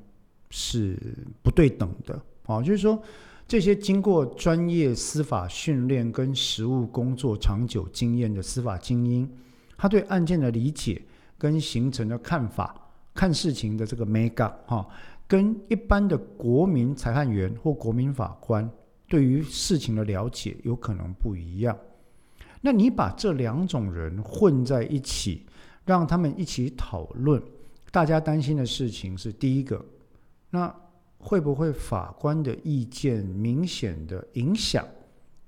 [0.50, 0.94] 是
[1.42, 3.02] 不对等的啊，就是说。
[3.50, 9.28] 这些经过专业司法训练跟实务工作长久经验的司法精英，
[9.76, 11.02] 他对案件的理解
[11.36, 12.72] 跟形成的看法、
[13.12, 14.88] 看事情的这个 make up 哈，
[15.26, 18.70] 跟一般的国民裁判员或国民法官
[19.08, 21.76] 对于事情的了解有可能不一样。
[22.60, 25.44] 那你把这两种人混在一起，
[25.84, 27.42] 让他们一起讨论，
[27.90, 29.84] 大家担心的事情是第一个，
[30.50, 30.72] 那。
[31.20, 34.84] 会不会法官的意见明显的影响、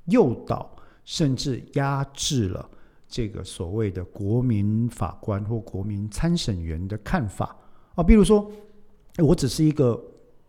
[0.04, 0.70] 诱导，
[1.04, 2.68] 甚至压制了
[3.08, 7.56] 这个所谓的国民法官或国民参审员的看法
[7.94, 8.02] 啊？
[8.04, 8.50] 比如说，
[9.18, 10.00] 我只是一个，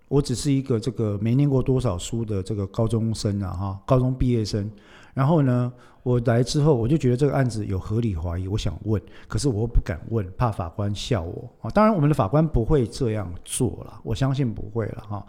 [0.09, 4.69] 我只是一个这个没念过多少书的这个高中生啊，哈，高中毕业生。
[5.14, 11.70] 然后呢，我来之后，我就觉得这个案子有合理怀疑，我想问，可是我又不敢问，怕法官笑我啊。
[11.70, 15.26] 当然，我们的法官不会这样做了，我相信不会了哈。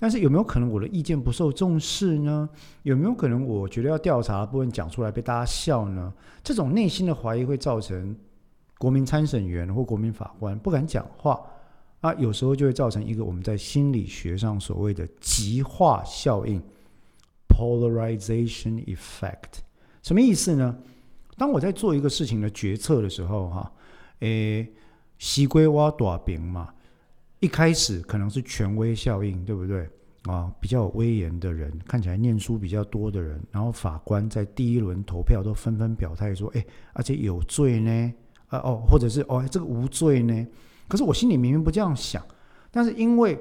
[0.00, 2.48] 但是有没有可能我的意见不受重视呢？
[2.82, 6.12] 有没有可能我觉得要调查的部分讲出来被大家笑呢？
[6.42, 8.16] 这种内心的怀疑会造成
[8.78, 11.40] 国民参审员或国民法官不敢讲话
[12.00, 12.14] 啊。
[12.14, 16.62] 有时候就会造成一个我们在心理学上所谓的极化效应。
[17.58, 19.58] Polarization effect
[20.02, 20.78] 什么意思呢？
[21.36, 23.72] 当我在做一个事情的决策的时候，哈，
[24.20, 24.72] 诶，
[25.18, 26.72] 西归挖短饼嘛，
[27.40, 29.90] 一开始可能是权威效应，对不对？
[30.22, 38.12] 啊，比较有威严的人，看起来念书比较多的人，然后法官在第一轮投票都纷纷表态说，哎，而且有罪呢，
[38.48, 40.46] 啊哦，或者是哦，这个无罪呢？
[40.86, 42.24] 可是我心里明明不这样想，
[42.70, 43.36] 但是因为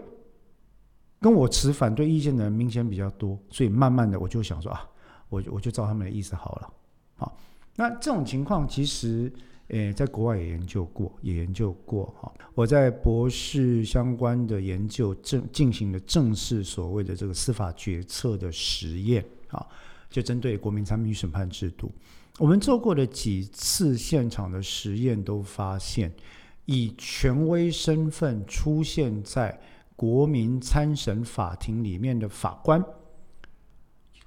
[1.20, 4.88] 跟我持反对意见的人明显比较多，所以慢慢的我就想说啊，
[5.30, 6.74] 我我就照他们的意思好了。
[7.16, 7.38] 好，
[7.76, 9.32] 那这种情况其实，
[9.70, 12.32] 诶，在国外也研究过，也研究过哈。
[12.54, 19.66] 我在博士相关的研究正进行的正是所谓的这个司法决策的实验啊，
[20.12, 21.92] 就针对国民参与审判制度，
[22.38, 26.14] 我们做过的几次现场的实验都发现，
[26.66, 29.60] 以权威身份出现在。
[29.98, 32.82] 国民参审法庭里面的法官，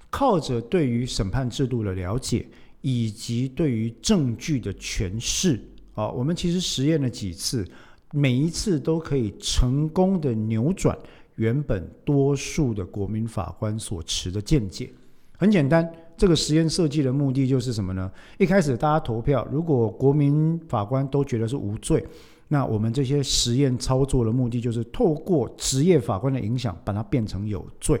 [0.09, 2.45] 靠着对于审判制度的了解，
[2.81, 5.57] 以及对于证据的诠释，
[5.93, 7.65] 啊，我们其实实验了几次，
[8.11, 10.97] 每一次都可以成功的扭转
[11.35, 14.91] 原本多数的国民法官所持的见解。
[15.37, 18.11] 很简单，这个实验设计的目的就是什么呢？
[18.37, 22.05] 一开始大家投票，如果国民法官都觉得是无罪。
[22.53, 27.97] 那我们这些实验操作的目的，就是透过职业法官的影响，把它变成有罪。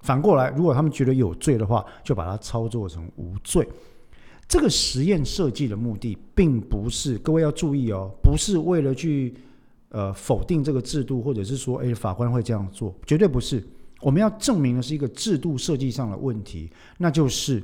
[0.00, 3.68] 反过来，如果他们觉得有罪的话，就把它操作成无罪。
[4.48, 9.34] 这个实验设计的目的，并不是各位要注意哦，不是为了去
[9.90, 13.62] 呃否定这个制度，或者是说，诶法官会这样做，绝对不是。
[14.00, 17.62] 我们要证明的是一个制度设计上的问题，那就是。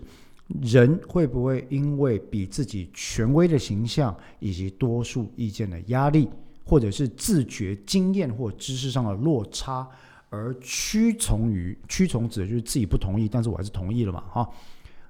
[0.63, 6.29] 人会不会因为比自己权威的形象，以及多数意见的压力，
[6.65, 9.89] 或者是自觉经验或知识上的落差，
[10.31, 14.49] 而屈从于屈从指的就是自己不同意，但是我还是同意了嘛，哈，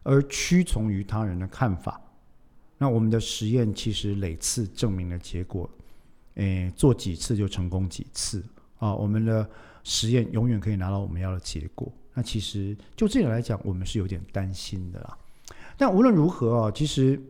[0.03, 2.01] 而屈从于他人的看法。
[2.78, 5.68] 那我们的实验其实累次证明了结果，
[6.34, 8.43] 诶，做几次就成功几次
[8.78, 8.95] 啊。
[8.95, 9.49] 我们的
[9.84, 11.93] 实验永远可以拿到我们要的结果。
[12.14, 15.18] 那其实就这点来讲，我们是有点担心的啦。
[15.77, 17.20] 但无论如何啊，其实，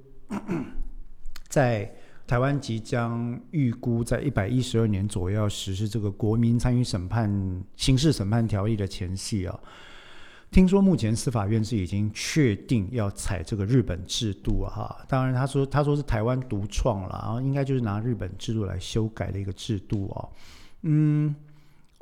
[1.49, 1.93] 在
[2.27, 9.59] 台湾即将预估在一百一十二年左右要实施这个国民参与审判刑事审判条例的前夕啊，
[10.51, 20.29] 听说目前司法院是已经确定要采这个日本制度啊，哈，当然他说他说是台湾独创了，然后应该就是拿日本制度来修改的一个制度哦，
[20.83, 21.35] 嗯。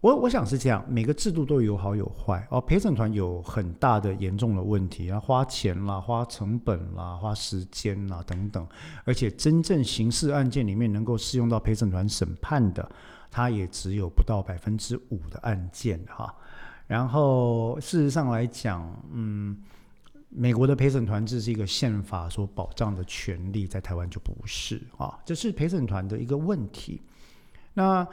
[0.05, 2.61] 我我想是这样，每个制度都有好有坏哦。
[2.61, 8.69] 陪审团有很大的严重的问题啊，花钱啦、花成本啦、花时间啦等等，
[9.05, 12.87] 而且真正刑事案件里面能够适用到陪审团审判的，
[13.31, 16.35] 它也只有不到百分之五的案件哈。
[16.87, 19.57] 然后事实上来讲，嗯，
[20.29, 27.01] 美国的陪审团制是一个宪法所保障的权利，在台湾就不是啊，这是陪审团的一个问题。
[27.73, 28.07] 那。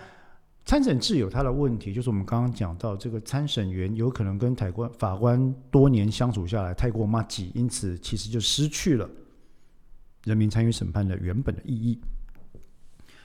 [0.64, 9.10] 参审制有它的问题，就是我们刚刚讲到，这个参审员有可能跟台官法官多年相处下来太过默契，因此其实就失去了
[10.24, 12.00] 人民参与审判的原本的意义。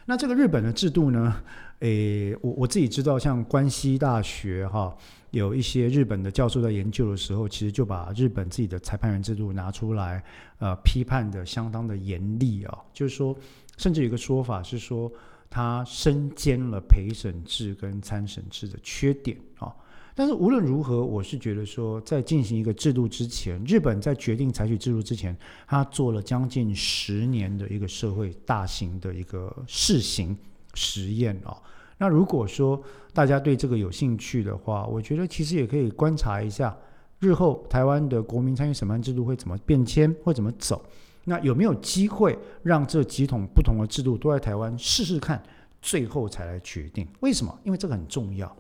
[0.07, 1.37] 那这个日本的制度呢？
[1.81, 4.97] 诶，我我自己知道，像关西大学哈，
[5.31, 10.25] 有一些日本的教授在研究的时候，其实就把日本自己的裁判员制度拿出来，
[10.59, 13.37] 呃，批判的相当的严厉啊，就是说，
[13.77, 15.13] 甚至有一个说法是说。
[15.49, 19.75] 他身兼了陪审制跟参审制的缺点啊，
[20.15, 25.37] 但是无论如何，我是觉得说，在进行一个制度之前，日本在决定采取制度之前，
[25.67, 30.37] 他做了将近十年的一个社会大型的一个试行
[30.75, 31.57] 实验啊。
[31.99, 32.83] 那如果说
[33.15, 36.77] 大家对这个有兴趣的话，我觉得其实也可以观察一下
[37.19, 40.85] 日后台湾的国民参与审判制度会怎么变迁，会怎么走。
[41.29, 45.43] 那有没有机会让这几种不同的制度都在台湾试试看，
[45.83, 47.05] 最后才来决定？
[47.19, 47.53] 为什么？
[47.65, 48.57] 因为这个很重要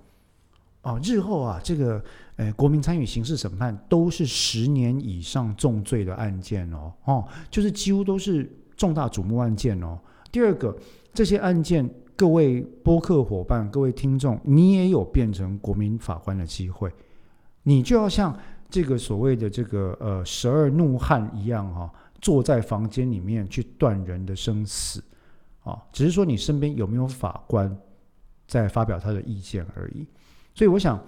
[0.83, 0.99] 哦。
[1.01, 2.03] 日后啊，这个
[2.35, 9.97] 呃，国民参与刑事审判都是十年以上重罪的案件哦，哦，就是几乎都是重大瞩目案件哦。
[10.33, 10.77] 第二个，
[11.15, 16.93] 这些案件，各位播客伙伴、各位听众，你也有变成国民法官的机会，
[17.63, 18.37] 你就要像
[18.69, 21.89] 这个所谓的这个呃十二怒汉一样哈。
[22.21, 25.03] 坐在房间里面去断人的生死，
[25.63, 27.77] 啊，只是说你身边有没有法官
[28.47, 30.07] 在发表他的意见而已。
[30.55, 30.99] 所以我想，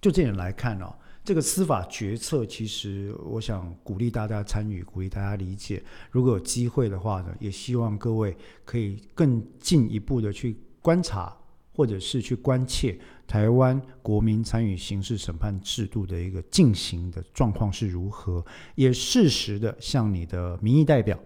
[0.00, 5.82] 就这点来看哦，这个司法决策其实，我想鼓励大家参与，鼓励大家理解。
[6.10, 11.36] 如果有机会的话呢，也希望各位可以更进一步的去观察。
[11.74, 18.44] 或者是去关切台湾国民参与刑事审判制度的一个进行的状况是如何，
[18.74, 21.18] 也适时的向你的民意代表、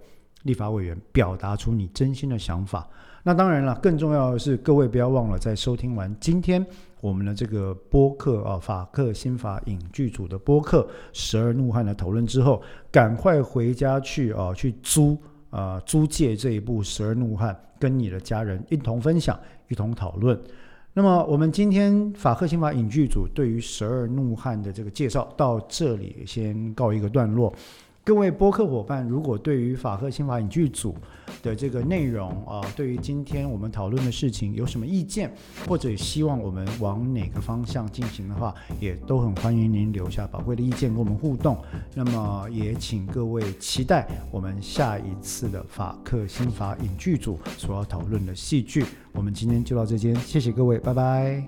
[0.44, 2.88] 立法委员表达出你真心的想法。
[3.24, 6.64] 那当然了，更重要的是，各位不要忘了，在收听完今天
[7.00, 10.82] 我们的这个播客啊，法克新法影剧组的播客
[11.12, 15.18] 《十二怒汉》的讨论之后，赶快回家去啊，去租
[15.50, 19.36] 啊租借这一部《十二怒汉》，跟你的家人一同分享。
[19.68, 20.38] 一同讨论。
[20.94, 27.52] 那么，我们今天法克刑法影剧组对于十二怒汉的这个介绍到这里先告一个段落。
[28.06, 30.94] 各位播客伙伴，如果对于法赫新法影剧组
[31.42, 35.34] 的这个内容啊，对于今天我们讨论的事情有什么意见，
[35.66, 41.60] 或者希望我们往哪个方向进行的话，也都很欢迎您留下宝贵的意见跟我们互动。
[41.94, 48.84] 那么也请各位期待我们下一次的法克新法影剧组所要讨论的戏剧。
[49.10, 51.44] 我们今天就到这间，谢谢各位，拜拜。